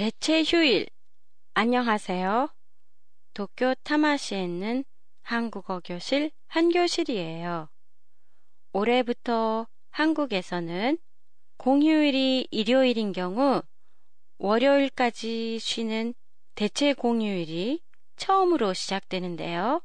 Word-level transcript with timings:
대체 0.00 0.42
휴일. 0.42 0.86
안녕하세요. 1.52 2.48
도쿄 3.34 3.74
타마시에 3.82 4.42
있는 4.42 4.82
한국어 5.20 5.82
교실 5.84 6.30
한교실이에요. 6.46 7.68
올해부터 8.72 9.66
한국에서는 9.90 10.96
공휴일이 11.58 12.48
일요일인 12.50 13.12
경우 13.12 13.62
월요일까지 14.38 15.58
쉬는 15.58 16.14
대체 16.54 16.94
공휴일이 16.94 17.82
처음으로 18.16 18.72
시작되는데요. 18.72 19.82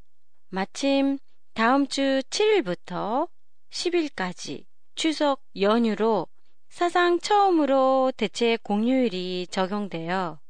마침 0.47 1.19
다음 1.53 1.87
주 1.87 2.21
7일부터 2.29 3.27
10일까지 3.69 4.63
추석 4.95 5.41
연휴로 5.59 6.29
사상 6.75 7.19
처음으로 7.21 8.11
대체 8.17 8.57
공휴일이 8.61 9.47
적용돼요. 9.49 10.41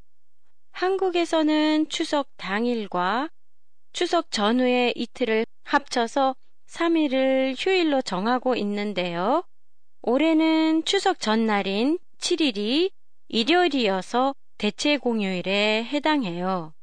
한국에서는 0.72 1.88
추석 1.88 2.30
당일과 2.38 3.30
추석 3.94 4.32
전후의 4.32 4.94
이틀을 4.96 5.46
합쳐서 5.66 6.36
3일을 6.66 7.54
휴일로 7.56 8.02
정하고 8.02 8.56
있는데요. 8.56 9.44
올해는 10.02 10.84
추석 10.86 11.20
전날인 11.20 12.00
7일이 12.18 12.90
일요일이어서 13.28 14.34
대체 14.58 14.98
공휴일에 14.98 15.84
해당해요. 15.84 16.74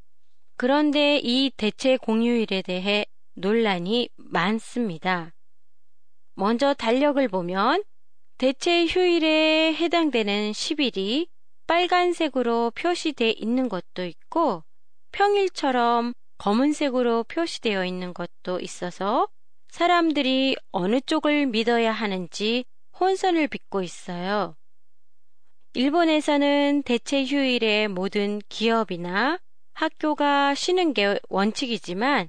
그런데 0.56 1.18
이 1.18 1.50
대체 1.56 1.96
공휴일에 1.96 2.62
대해 2.62 3.06
논란이 3.34 4.08
많습니다. 4.14 5.32
먼저 6.34 6.74
달력을 6.74 7.26
보면 7.26 7.82
대체 8.42 8.86
휴일에 8.86 9.72
해당되는 9.72 10.50
10일이 10.50 11.28
빨간색으로 11.68 12.72
표시되어 12.74 13.34
있는 13.36 13.68
것도 13.68 14.04
있고 14.04 14.64
평일처럼 15.12 16.12
검은색으로 16.38 17.22
표시되어 17.22 17.84
있는 17.84 18.12
것도 18.12 18.58
있어서 18.58 19.28
사람들이 19.68 20.56
어느 20.72 21.00
쪽을 21.00 21.46
믿어야 21.46 21.92
하는지 21.92 22.64
혼선을 22.98 23.46
빚고 23.46 23.82
있어요. 23.82 24.56
일본에서는 25.74 26.82
대체 26.84 27.24
휴일에 27.24 27.86
모든 27.86 28.40
기업이나 28.48 29.38
학교가 29.74 30.56
쉬는 30.56 30.94
게 30.94 31.16
원칙이지만 31.28 32.28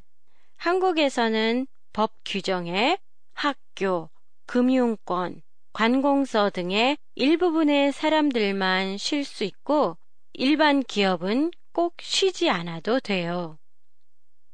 한국에서는 0.58 1.66
법 1.92 2.14
규정에 2.24 3.00
학교, 3.34 4.12
금융권, 4.46 5.42
관공서 5.74 6.52
등의 6.52 6.98
일부분의 7.16 7.92
사람들만 7.92 8.98
쉴 8.98 9.26
수 9.26 9.44
있고 9.44 9.98
일반 10.34 10.84
기업은 10.84 11.52
꼭 11.74 11.96
쉬지 12.00 12.50
않아도 12.50 13.00
돼요. 13.00 13.58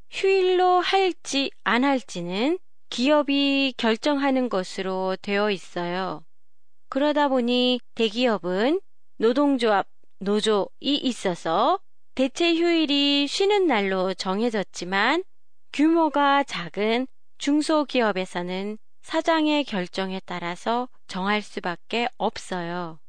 휴일로 0.09 0.79
할지 0.79 1.51
안 1.63 1.83
할지는 1.83 2.57
기업이 2.89 3.73
결정하는 3.77 4.49
것으로 4.49 5.17
되어 5.21 5.51
있어요. 5.51 6.23
그러다 6.89 7.27
보니 7.27 7.81
대기업은 7.95 8.79
노동조합, 9.17 9.87
노조이 10.19 10.95
있어서 10.95 11.79
대체 12.15 12.55
휴일이 12.55 13.27
쉬는 13.27 13.67
날로 13.67 14.13
정해졌지만 14.13 15.23
규모가 15.73 16.43
작은 16.43 17.07
중소기업에서는 17.37 18.77
사장의 19.01 19.63
결정에 19.63 20.21
따라서 20.25 20.87
정할 21.07 21.41
수밖에 21.41 22.07
없어요. 22.17 22.99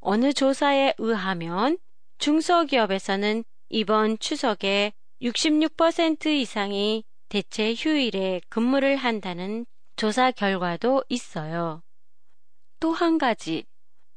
어느 0.00 0.32
조사에 0.32 0.94
의하면 0.98 1.78
중소기업에서는 2.18 3.44
이번 3.68 4.18
추석에 4.18 4.92
66% 5.22 6.26
이상이 6.26 7.04
대체 7.28 7.74
휴일에 7.74 8.40
근무를 8.48 8.96
한다는 8.96 9.66
조사 9.96 10.30
결과도 10.30 11.04
있어요. 11.08 11.82
또 12.80 12.92
한 12.92 13.18
가지, 13.18 13.64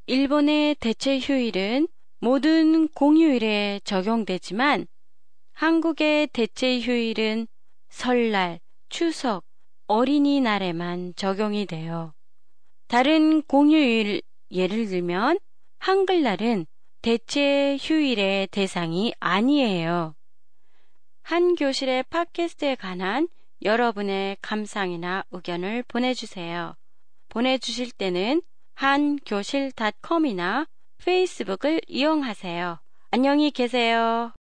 일본의 0.07 0.75
대체 0.75 1.19
휴일은 1.19 1.87
모든 2.19 2.87
공휴일에 2.87 3.81
적용되지만 3.83 4.87
한국의 5.51 6.27
대체 6.27 6.79
휴일은 6.79 7.47
설날, 7.89 8.59
추석, 8.89 9.43
어린이날에만 9.87 11.13
적용이 11.15 11.65
돼요. 11.65 12.13
다른 12.87 13.41
공휴일 13.41 14.21
예를 14.51 14.85
들면 14.87 15.39
한글날은 15.79 16.65
대체 17.01 17.77
휴일의 17.79 18.47
대상이 18.47 19.13
아니에요. 19.19 20.15
한 21.21 21.55
교실의 21.55 22.03
팟캐스트에 22.09 22.75
관한 22.75 23.27
여러분의 23.63 24.37
감상이나 24.41 25.23
의견을 25.31 25.83
보내주세요. 25.87 26.75
보내주실 27.29 27.91
때는 27.91 28.41
한교실닷컴이나 28.75 30.67
페이스북을 31.03 31.81
이용하세요. 31.87 32.79
안녕히 33.11 33.51
계세요. 33.51 34.33